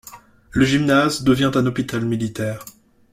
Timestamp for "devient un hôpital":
1.23-2.03